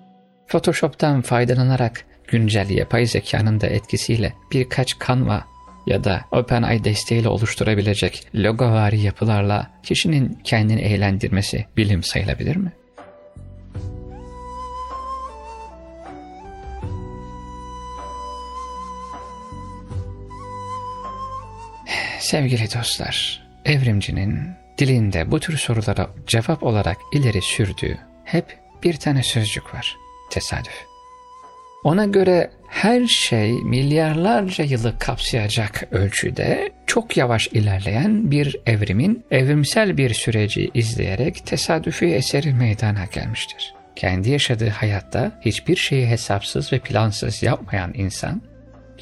Photoshop'tan 0.46 1.22
faydalanarak 1.22 2.04
güncel 2.28 2.70
yapay 2.70 3.06
zekanın 3.06 3.60
da 3.60 3.66
etkisiyle 3.66 4.32
birkaç 4.52 4.96
Canva 5.06 5.44
ya 5.86 6.04
da 6.04 6.24
OpenAI 6.32 6.84
desteğiyle 6.84 7.28
oluşturabilecek 7.28 8.26
logovari 8.34 9.00
yapılarla 9.00 9.70
kişinin 9.82 10.38
kendini 10.44 10.80
eğlendirmesi 10.80 11.66
bilim 11.76 12.02
sayılabilir 12.02 12.56
mi? 12.56 12.72
Sevgili 22.20 22.74
dostlar, 22.74 23.46
evrimcinin 23.64 24.48
dilinde 24.78 25.30
bu 25.30 25.40
tür 25.40 25.56
sorulara 25.56 26.10
cevap 26.26 26.62
olarak 26.62 26.96
ileri 27.12 27.42
sürdüğü 27.42 27.98
hep 28.24 28.58
bir 28.82 28.96
tane 28.96 29.22
sözcük 29.22 29.74
var. 29.74 29.96
Tesadüf. 30.30 30.95
Ona 31.86 32.04
göre 32.04 32.50
her 32.68 33.06
şey 33.06 33.52
milyarlarca 33.52 34.64
yılı 34.64 34.98
kapsayacak 34.98 35.88
ölçüde 35.90 36.72
çok 36.86 37.16
yavaş 37.16 37.48
ilerleyen 37.48 38.30
bir 38.30 38.56
evrimin 38.66 39.24
evrimsel 39.30 39.96
bir 39.96 40.14
süreci 40.14 40.70
izleyerek 40.74 41.46
tesadüfi 41.46 42.06
eseri 42.06 42.54
meydana 42.54 43.04
gelmiştir. 43.04 43.74
Kendi 43.96 44.30
yaşadığı 44.30 44.68
hayatta 44.68 45.40
hiçbir 45.40 45.76
şeyi 45.76 46.06
hesapsız 46.06 46.72
ve 46.72 46.78
plansız 46.78 47.42
yapmayan 47.42 47.92
insan, 47.94 48.42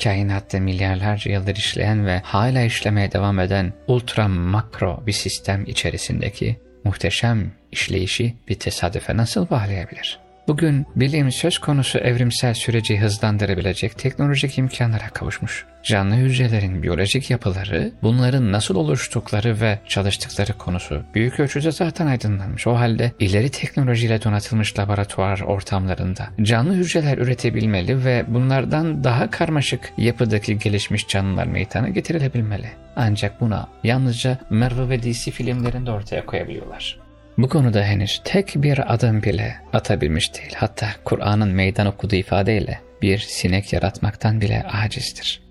kainatta 0.02 0.60
milyarlarca 0.60 1.32
yıldır 1.32 1.56
işleyen 1.56 2.06
ve 2.06 2.18
hala 2.24 2.62
işlemeye 2.62 3.12
devam 3.12 3.40
eden 3.40 3.72
ultra 3.86 4.28
makro 4.28 5.02
bir 5.06 5.12
sistem 5.12 5.64
içerisindeki 5.66 6.56
muhteşem 6.84 7.52
işleyişi 7.72 8.34
bir 8.48 8.54
tesadüfe 8.54 9.16
nasıl 9.16 9.50
bağlayabilir? 9.50 10.23
Bugün 10.48 10.86
bilim 10.96 11.32
söz 11.32 11.58
konusu 11.58 11.98
evrimsel 11.98 12.54
süreci 12.54 12.98
hızlandırabilecek 12.98 13.98
teknolojik 13.98 14.58
imkanlara 14.58 15.08
kavuşmuş. 15.08 15.66
Canlı 15.82 16.14
hücrelerin 16.14 16.82
biyolojik 16.82 17.30
yapıları, 17.30 17.92
bunların 18.02 18.52
nasıl 18.52 18.76
oluştukları 18.76 19.60
ve 19.60 19.78
çalıştıkları 19.88 20.52
konusu 20.52 21.02
büyük 21.14 21.40
ölçüde 21.40 21.72
zaten 21.72 22.06
aydınlanmış. 22.06 22.66
O 22.66 22.74
halde 22.74 23.12
ileri 23.18 23.50
teknolojiyle 23.50 24.22
donatılmış 24.22 24.78
laboratuvar 24.78 25.40
ortamlarında 25.40 26.28
canlı 26.42 26.74
hücreler 26.74 27.18
üretebilmeli 27.18 28.04
ve 28.04 28.24
bunlardan 28.28 29.04
daha 29.04 29.30
karmaşık 29.30 29.92
yapıdaki 29.96 30.58
gelişmiş 30.58 31.08
canlılar 31.08 31.46
meydana 31.46 31.88
getirilebilmeli. 31.88 32.68
Ancak 32.96 33.40
buna 33.40 33.68
yalnızca 33.84 34.38
Marvel 34.50 34.88
ve 34.88 35.02
DC 35.02 35.30
filmlerinde 35.30 35.90
ortaya 35.90 36.26
koyabiliyorlar. 36.26 37.03
Bu 37.38 37.48
konuda 37.48 37.82
henüz 37.82 38.20
tek 38.24 38.54
bir 38.56 38.94
adım 38.94 39.22
bile 39.22 39.56
atabilmiş 39.72 40.34
değil. 40.34 40.52
Hatta 40.56 40.86
Kur'an'ın 41.04 41.48
meydan 41.48 41.86
okuduğu 41.86 42.16
ifadeyle 42.16 42.80
bir 43.02 43.18
sinek 43.18 43.72
yaratmaktan 43.72 44.40
bile 44.40 44.62
acizdir. 44.62 45.42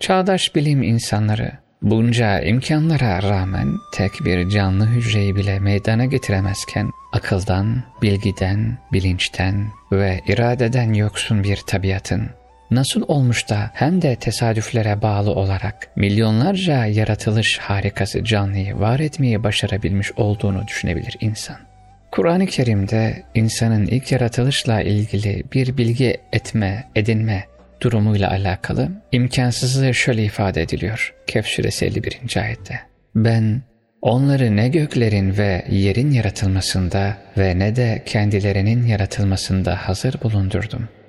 Çağdaş 0.00 0.54
bilim 0.54 0.82
insanları 0.82 1.52
bunca 1.82 2.40
imkanlara 2.40 3.22
rağmen 3.22 3.68
tek 3.94 4.12
bir 4.24 4.48
canlı 4.48 4.86
hücreyi 4.86 5.36
bile 5.36 5.58
meydana 5.58 6.04
getiremezken 6.04 6.90
akıldan, 7.12 7.82
bilgiden, 8.02 8.78
bilinçten 8.92 9.66
ve 9.92 10.20
iradeden 10.26 10.92
yoksun 10.92 11.44
bir 11.44 11.56
tabiatın 11.56 12.30
nasıl 12.70 13.02
olmuş 13.08 13.48
da 13.48 13.70
hem 13.74 14.02
de 14.02 14.16
tesadüflere 14.16 15.02
bağlı 15.02 15.30
olarak 15.30 15.88
milyonlarca 15.96 16.86
yaratılış 16.86 17.58
harikası 17.58 18.24
canlıyı 18.24 18.78
var 18.78 19.00
etmeyi 19.00 19.44
başarabilmiş 19.44 20.12
olduğunu 20.12 20.68
düşünebilir 20.68 21.16
insan. 21.20 21.56
Kur'an-ı 22.12 22.46
Kerim'de 22.46 23.22
insanın 23.34 23.86
ilk 23.86 24.12
yaratılışla 24.12 24.82
ilgili 24.82 25.44
bir 25.52 25.76
bilgi 25.76 26.16
etme, 26.32 26.84
edinme 26.94 27.44
durumuyla 27.82 28.30
alakalı 28.30 28.88
imkansızlığı 29.12 29.94
şöyle 29.94 30.24
ifade 30.24 30.62
ediliyor. 30.62 31.14
Kehf 31.26 31.46
suresi 31.46 31.86
51. 31.86 32.36
ayette. 32.36 32.80
Ben 33.14 33.62
onları 34.02 34.56
ne 34.56 34.68
göklerin 34.68 35.38
ve 35.38 35.64
yerin 35.70 36.10
yaratılmasında 36.10 37.16
ve 37.38 37.58
ne 37.58 37.76
de 37.76 38.02
kendilerinin 38.06 38.86
yaratılmasında 38.86 39.76
hazır 39.76 40.14
bulundurdum.'' 40.22 40.99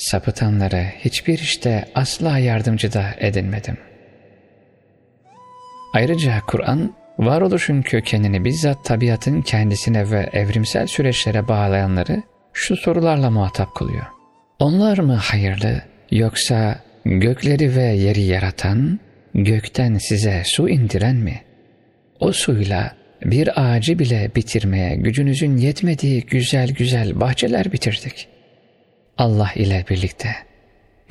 Sapıtanlara 0.00 0.82
hiçbir 0.98 1.38
işte 1.38 1.84
asla 1.94 2.38
yardımcı 2.38 2.92
da 2.92 3.04
edinmedim. 3.18 3.76
Ayrıca 5.94 6.40
Kur'an, 6.46 6.94
varoluşun 7.18 7.82
kökenini 7.82 8.44
bizzat 8.44 8.84
tabiatın 8.84 9.42
kendisine 9.42 10.10
ve 10.10 10.30
evrimsel 10.32 10.86
süreçlere 10.86 11.48
bağlayanları 11.48 12.22
şu 12.52 12.76
sorularla 12.76 13.30
muhatap 13.30 13.74
kılıyor. 13.74 14.06
Onlar 14.58 14.98
mı 14.98 15.14
hayırlı 15.14 15.82
yoksa 16.10 16.80
gökleri 17.04 17.76
ve 17.76 17.82
yeri 17.82 18.22
yaratan, 18.22 19.00
gökten 19.34 19.98
size 19.98 20.42
su 20.44 20.68
indiren 20.68 21.16
mi? 21.16 21.40
O 22.20 22.32
suyla 22.32 22.92
bir 23.24 23.60
ağacı 23.62 23.98
bile 23.98 24.30
bitirmeye 24.36 24.96
gücünüzün 24.96 25.56
yetmediği 25.56 26.22
güzel 26.22 26.70
güzel 26.74 27.20
bahçeler 27.20 27.72
bitirdik. 27.72 28.28
Allah 29.18 29.50
ile 29.54 29.84
birlikte 29.90 30.28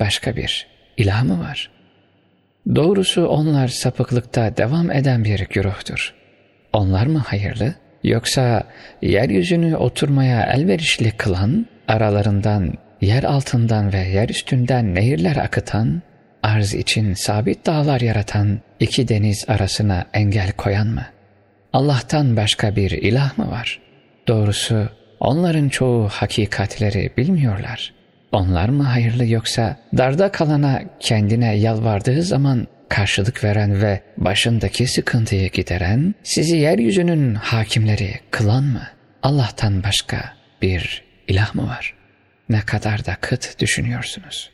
başka 0.00 0.36
bir 0.36 0.66
ilah 0.96 1.22
mı 1.22 1.40
var? 1.40 1.70
Doğrusu 2.74 3.26
onlar 3.26 3.68
sapıklıkta 3.68 4.56
devam 4.56 4.90
eden 4.90 5.24
bir 5.24 5.48
güruhtur. 5.48 6.14
Onlar 6.72 7.06
mı 7.06 7.18
hayırlı? 7.18 7.74
Yoksa 8.04 8.64
yeryüzünü 9.02 9.76
oturmaya 9.76 10.42
elverişli 10.42 11.10
kılan, 11.10 11.66
aralarından, 11.88 12.74
yer 13.00 13.22
altından 13.22 13.92
ve 13.92 13.98
yer 13.98 14.28
üstünden 14.28 14.94
nehirler 14.94 15.36
akıtan, 15.36 16.02
arz 16.42 16.74
için 16.74 17.14
sabit 17.14 17.66
dağlar 17.66 18.00
yaratan, 18.00 18.60
iki 18.80 19.08
deniz 19.08 19.44
arasına 19.48 20.06
engel 20.12 20.52
koyan 20.52 20.86
mı? 20.86 21.04
Allah'tan 21.72 22.36
başka 22.36 22.76
bir 22.76 22.90
ilah 22.90 23.38
mı 23.38 23.50
var? 23.50 23.80
Doğrusu 24.28 24.88
onların 25.20 25.68
çoğu 25.68 26.08
hakikatleri 26.08 27.10
bilmiyorlar.'' 27.16 28.00
Onlar 28.32 28.68
mı 28.68 28.82
hayırlı 28.82 29.26
yoksa 29.26 29.76
darda 29.96 30.32
kalana 30.32 30.82
kendine 31.00 31.56
yalvardığı 31.56 32.22
zaman 32.22 32.66
karşılık 32.88 33.44
veren 33.44 33.82
ve 33.82 34.00
başındaki 34.16 34.86
sıkıntıyı 34.86 35.50
gideren, 35.50 36.14
sizi 36.22 36.56
yeryüzünün 36.56 37.34
hakimleri 37.34 38.20
kılan 38.30 38.64
mı? 38.64 38.82
Allah'tan 39.22 39.82
başka 39.82 40.32
bir 40.62 41.04
ilah 41.28 41.54
mı 41.54 41.66
var? 41.66 41.94
Ne 42.48 42.60
kadar 42.60 43.06
da 43.06 43.16
kıt 43.20 43.60
düşünüyorsunuz. 43.60 44.50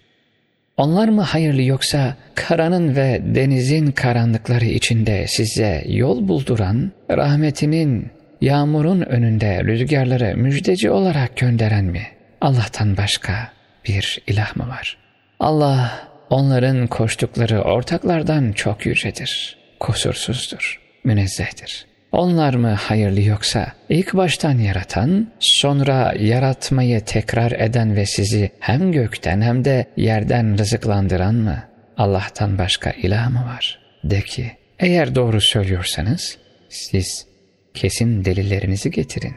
Onlar 0.76 1.08
mı 1.08 1.22
hayırlı 1.22 1.62
yoksa 1.62 2.16
karanın 2.34 2.96
ve 2.96 3.22
denizin 3.24 3.92
karanlıkları 3.92 4.64
içinde 4.64 5.26
size 5.26 5.84
yol 5.88 6.28
bulduran, 6.28 6.92
rahmetinin, 7.10 8.10
yağmurun 8.40 9.00
önünde 9.00 9.64
rüzgarları 9.64 10.36
müjdeci 10.36 10.90
olarak 10.90 11.36
gönderen 11.36 11.84
mi? 11.84 12.02
Allah'tan 12.40 12.96
başka 12.96 13.52
bir 13.88 14.18
ilah 14.26 14.56
mı 14.56 14.68
var? 14.68 14.96
Allah 15.40 16.08
onların 16.30 16.86
koştukları 16.86 17.62
ortaklardan 17.62 18.52
çok 18.52 18.86
yücedir, 18.86 19.58
kusursuzdur, 19.80 20.80
münezzehtir. 21.04 21.86
Onlar 22.12 22.54
mı 22.54 22.68
hayırlı 22.68 23.20
yoksa 23.20 23.72
ilk 23.88 24.14
baştan 24.14 24.58
yaratan, 24.58 25.32
sonra 25.40 26.14
yaratmayı 26.18 27.04
tekrar 27.04 27.52
eden 27.52 27.96
ve 27.96 28.06
sizi 28.06 28.50
hem 28.60 28.92
gökten 28.92 29.40
hem 29.40 29.64
de 29.64 29.86
yerden 29.96 30.58
rızıklandıran 30.58 31.34
mı? 31.34 31.62
Allah'tan 31.96 32.58
başka 32.58 32.90
ilah 32.90 33.30
mı 33.30 33.44
var? 33.54 33.78
De 34.04 34.20
ki, 34.20 34.52
eğer 34.78 35.14
doğru 35.14 35.40
söylüyorsanız 35.40 36.38
siz 36.68 37.26
kesin 37.76 38.24
delillerinizi 38.24 38.90
getirin. 38.90 39.34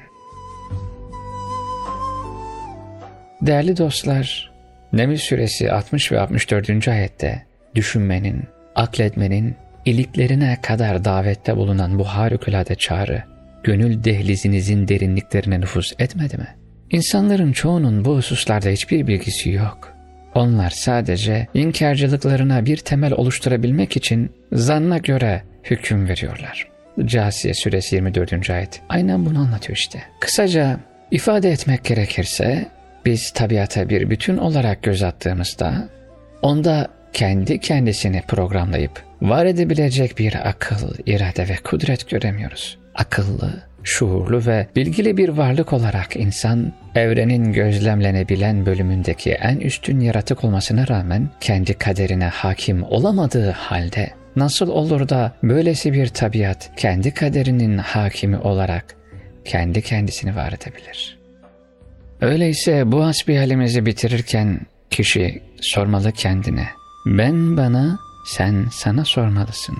Değerli 3.41 3.77
dostlar, 3.77 4.51
Neml 4.93 5.17
suresi 5.17 5.71
60 5.71 6.11
ve 6.11 6.19
64. 6.19 6.87
ayette 6.87 7.43
düşünmenin, 7.75 8.43
akletmenin, 8.75 9.55
iliklerine 9.85 10.57
kadar 10.61 11.05
davette 11.05 11.57
bulunan 11.57 11.99
bu 11.99 12.03
harikulade 12.03 12.75
çağrı, 12.75 13.23
gönül 13.63 14.03
dehlizinizin 14.03 14.87
derinliklerine 14.87 15.59
nüfus 15.59 15.93
etmedi 15.99 16.37
mi? 16.37 16.47
İnsanların 16.91 17.51
çoğunun 17.51 18.05
bu 18.05 18.17
hususlarda 18.17 18.69
hiçbir 18.69 19.07
bilgisi 19.07 19.49
yok. 19.49 19.93
Onlar 20.35 20.69
sadece 20.69 21.47
inkarcılıklarına 21.53 22.65
bir 22.65 22.77
temel 22.77 23.13
oluşturabilmek 23.13 23.97
için 23.97 24.31
zanna 24.51 24.97
göre 24.97 25.43
hüküm 25.63 26.07
veriyorlar. 26.07 26.78
Casiye 27.05 27.53
suresi 27.53 27.95
24. 27.95 28.49
ayet 28.49 28.81
aynen 28.89 29.25
bunu 29.25 29.39
anlatıyor 29.39 29.77
işte. 29.77 30.03
Kısaca 30.19 30.79
ifade 31.11 31.51
etmek 31.51 31.83
gerekirse 31.83 32.67
biz 33.05 33.31
tabiata 33.31 33.89
bir 33.89 34.09
bütün 34.09 34.37
olarak 34.37 34.83
göz 34.83 35.03
attığımızda 35.03 35.89
onda 36.41 36.87
kendi 37.13 37.59
kendisini 37.59 38.21
programlayıp 38.27 39.03
var 39.21 39.45
edebilecek 39.45 40.17
bir 40.17 40.49
akıl, 40.49 40.93
irade 41.05 41.49
ve 41.49 41.55
kudret 41.63 42.09
göremiyoruz. 42.09 42.77
Akıllı, 42.95 43.63
şuurlu 43.83 44.45
ve 44.45 44.67
bilgili 44.75 45.17
bir 45.17 45.29
varlık 45.29 45.73
olarak 45.73 46.15
insan, 46.15 46.73
evrenin 46.95 47.53
gözlemlenebilen 47.53 48.65
bölümündeki 48.65 49.31
en 49.31 49.57
üstün 49.57 49.99
yaratık 49.99 50.43
olmasına 50.43 50.87
rağmen 50.87 51.29
kendi 51.39 51.73
kaderine 51.73 52.27
hakim 52.27 52.83
olamadığı 52.83 53.51
halde 53.51 54.09
nasıl 54.35 54.67
olur 54.67 55.09
da 55.09 55.33
böylesi 55.43 55.93
bir 55.93 56.07
tabiat 56.07 56.71
kendi 56.77 57.13
kaderinin 57.13 57.77
hakimi 57.77 58.37
olarak 58.37 58.95
kendi 59.45 59.81
kendisini 59.81 60.35
var 60.35 60.51
edebilir? 60.51 61.19
Öyleyse 62.21 62.91
bu 62.91 63.05
hasbihalimizi 63.05 63.85
bitirirken 63.85 64.59
kişi 64.89 65.41
sormalı 65.61 66.11
kendine, 66.11 66.67
ben 67.05 67.57
bana, 67.57 67.99
sen 68.25 68.65
sana 68.71 69.05
sormalısın. 69.05 69.77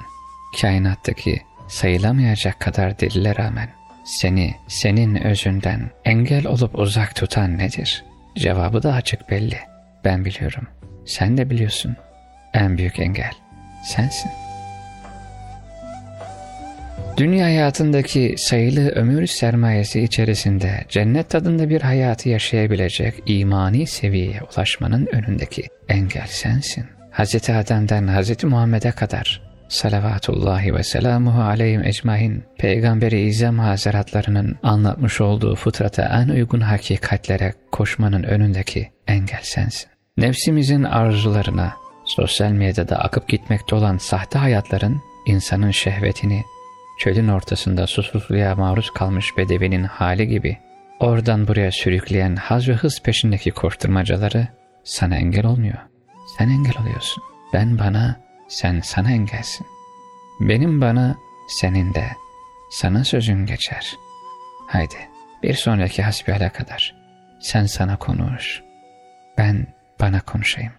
Kainattaki 0.62 1.42
sayılamayacak 1.68 2.60
kadar 2.60 3.00
delile 3.00 3.36
rağmen 3.36 3.70
seni 4.06 4.56
senin 4.68 5.16
özünden 5.16 5.90
engel 6.06 6.48
olup 6.48 6.80
uzak 6.80 7.16
tutan 7.16 7.58
nedir? 7.58 8.04
Cevabı 8.36 8.84
da 8.84 8.94
açık 8.94 9.30
belli. 9.30 9.58
Ben 10.06 10.26
biliyorum. 10.26 10.68
Sen 11.06 11.38
de 11.38 11.50
biliyorsun. 11.50 11.96
En 12.54 12.78
büyük 12.78 13.00
engel 13.00 13.32
sensin. 13.84 14.32
Dünya 17.18 17.46
hayatındaki 17.46 18.36
sayılı 18.38 18.90
ömür 18.90 19.28
sermayesi 19.28 20.02
içerisinde 20.02 20.86
cennet 20.90 21.30
tadında 21.30 21.70
bir 21.70 21.82
hayatı 21.82 22.30
yaşayabilecek 22.30 23.14
imani 23.26 23.88
seviyeye 23.88 24.42
ulaşmanın 24.42 25.08
önündeki 25.12 25.64
engel 25.90 26.28
sensin. 26.28 26.86
Hz. 27.12 27.50
Adem'den 27.50 28.22
Hz. 28.22 28.44
Muhammed'e 28.44 28.92
kadar 28.92 29.42
salavatullahi 29.70 30.76
ve 30.76 30.84
selamuhu 30.84 31.42
aleyhim 31.42 31.84
ecmain 31.84 32.44
Peygamberi 32.58 33.22
İzam 33.22 33.60
Hazretlerinin 33.60 34.58
anlatmış 34.64 35.22
olduğu 35.22 35.56
fıtrata 35.56 36.22
en 36.24 36.30
uygun 36.30 36.62
hakikatlere 36.62 37.54
koşmanın 37.72 38.24
önündeki 38.24 38.92
engel 39.08 39.42
sensin. 39.44 39.90
Nefsimizin 40.18 40.84
arzularına, 40.84 41.74
sosyal 42.10 42.52
medyada 42.52 42.98
akıp 43.00 43.28
gitmekte 43.28 43.76
olan 43.76 43.98
sahte 43.98 44.40
hayatların 44.40 45.02
insanın 45.26 45.72
şehvetini, 45.72 46.44
çölün 47.00 47.28
ortasında 47.28 47.88
susuzluğa 47.88 48.56
maruz 48.56 48.90
kalmış 48.94 49.38
bedevinin 49.38 49.84
hali 49.84 50.28
gibi 50.28 50.58
oradan 51.00 51.48
buraya 51.48 51.72
sürükleyen 51.72 52.36
haz 52.36 52.70
ve 52.70 52.74
hız 52.74 53.02
peşindeki 53.04 53.52
koşturmacaları 53.52 54.48
sana 54.84 55.16
engel 55.16 55.46
olmuyor. 55.46 55.78
Sen 56.38 56.50
engel 56.50 56.74
oluyorsun. 56.82 57.24
Ben 57.54 57.80
bana, 57.80 58.20
sen 58.48 58.80
sana 58.84 59.12
engelsin. 59.12 59.68
Benim 60.40 60.82
bana, 60.82 61.18
senin 61.48 61.94
de, 61.94 62.08
sana 62.72 63.04
sözün 63.04 63.46
geçer. 63.46 63.96
Haydi, 64.68 64.96
bir 65.44 65.54
sonraki 65.54 66.04
hasbihale 66.04 66.50
kadar. 66.50 66.96
Sen 67.42 67.66
sana 67.66 67.98
konuş, 67.98 68.62
ben 69.38 69.68
bana 70.00 70.22
konuşayım. 70.22 70.79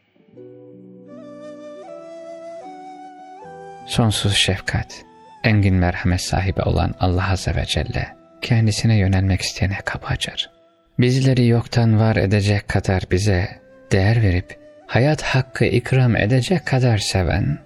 Sonsuz 3.91 4.35
şefkat, 4.35 5.05
engin 5.45 5.75
merhamet 5.75 6.21
sahibi 6.21 6.63
olan 6.63 6.95
Allah 7.01 7.31
Azze 7.31 7.55
ve 7.57 7.65
Celle, 7.67 8.09
kendisine 8.43 8.99
yönelmek 8.99 9.41
isteyene 9.41 9.79
kapı 9.85 10.07
açar. 10.07 10.51
Bizleri 10.99 11.47
yoktan 11.47 12.01
var 12.01 12.17
edecek 12.17 12.69
kadar 12.69 13.03
bize 13.11 13.49
değer 13.93 14.23
verip, 14.23 14.59
hayat 14.87 15.23
hakkı 15.23 15.65
ikram 15.65 16.17
edecek 16.17 16.67
kadar 16.67 16.99
seven, 16.99 17.59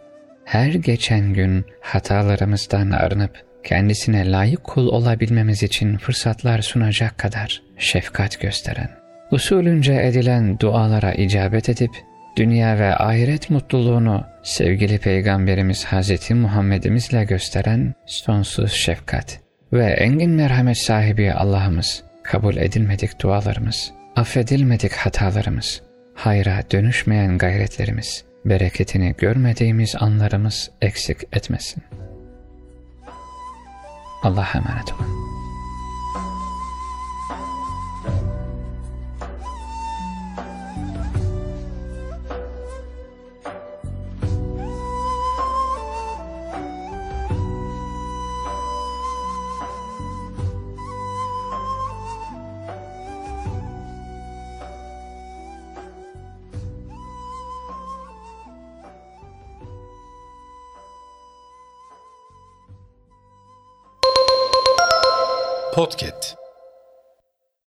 her 0.45 0.73
geçen 0.73 1.33
gün 1.33 1.65
hatalarımızdan 1.81 2.91
arınıp 2.91 3.45
kendisine 3.65 4.31
layık 4.31 4.65
kul 4.65 4.87
olabilmemiz 4.87 5.63
için 5.63 5.97
fırsatlar 5.97 6.63
sunacak 6.63 7.19
kadar 7.19 7.63
şefkat 7.79 8.41
gösteren, 8.41 8.91
usulünce 9.31 9.95
edilen 9.95 10.59
dualara 10.59 11.13
icabet 11.13 11.69
edip 11.69 11.91
dünya 12.37 12.79
ve 12.79 12.97
ahiret 12.97 13.51
mutluluğunu 13.51 14.25
sevgili 14.43 14.99
Peygamberimiz 14.99 15.87
Hz. 15.87 16.31
Muhammed'imizle 16.31 17.25
gösteren 17.25 17.95
sonsuz 18.07 18.73
şefkat 18.73 19.41
ve 19.73 19.85
engin 19.85 20.31
merhamet 20.31 20.79
sahibi 20.79 21.33
Allah'ımız, 21.33 22.05
kabul 22.23 22.57
edilmedik 22.57 23.21
dualarımız, 23.21 23.93
affedilmedik 24.17 24.93
hatalarımız, 24.93 25.83
hayra 26.15 26.63
dönüşmeyen 26.73 27.39
gayretlerimiz, 27.39 28.25
bereketini 28.45 29.15
görmediğimiz 29.19 29.95
anlarımız 29.99 30.71
eksik 30.83 31.19
etmesin. 31.33 31.83
Allah'a 34.23 34.59
emanet 34.59 34.93
olun. 34.93 35.44